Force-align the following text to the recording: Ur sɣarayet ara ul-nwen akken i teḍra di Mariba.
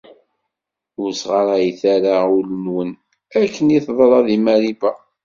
Ur 1.01 1.09
sɣarayet 1.21 1.81
ara 1.95 2.15
ul-nwen 2.37 2.91
akken 3.41 3.67
i 3.77 3.79
teḍra 3.85 4.19
di 4.27 4.37
Mariba. 4.45 4.91